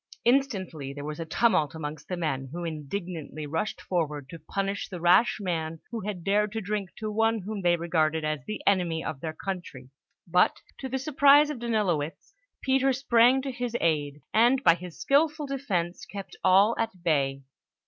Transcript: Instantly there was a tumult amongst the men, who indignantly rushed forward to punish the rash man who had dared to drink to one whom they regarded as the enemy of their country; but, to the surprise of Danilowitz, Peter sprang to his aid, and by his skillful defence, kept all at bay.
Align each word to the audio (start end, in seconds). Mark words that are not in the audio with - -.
Instantly 0.25 0.93
there 0.93 1.05
was 1.05 1.19
a 1.19 1.27
tumult 1.27 1.75
amongst 1.75 2.07
the 2.07 2.17
men, 2.17 2.49
who 2.51 2.63
indignantly 2.63 3.45
rushed 3.45 3.79
forward 3.81 4.27
to 4.29 4.39
punish 4.39 4.89
the 4.89 4.99
rash 4.99 5.37
man 5.39 5.79
who 5.91 5.99
had 5.99 6.23
dared 6.23 6.51
to 6.53 6.59
drink 6.59 6.89
to 6.95 7.11
one 7.11 7.41
whom 7.41 7.61
they 7.61 7.75
regarded 7.75 8.23
as 8.25 8.43
the 8.47 8.63
enemy 8.65 9.05
of 9.05 9.19
their 9.21 9.31
country; 9.45 9.91
but, 10.27 10.57
to 10.79 10.89
the 10.89 10.97
surprise 10.97 11.51
of 11.51 11.59
Danilowitz, 11.59 12.33
Peter 12.63 12.91
sprang 12.93 13.43
to 13.43 13.51
his 13.51 13.77
aid, 13.79 14.23
and 14.33 14.63
by 14.63 14.73
his 14.73 14.99
skillful 14.99 15.45
defence, 15.45 16.07
kept 16.07 16.35
all 16.43 16.75
at 16.79 17.03
bay. 17.03 17.43